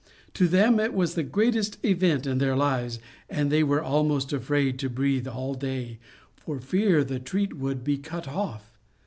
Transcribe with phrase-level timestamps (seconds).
[0.33, 2.97] To them it was the greatest event in their lives,
[3.29, 5.99] and they were almost afraid to breathe all day,
[6.35, 8.71] for fear the treat would be cut off.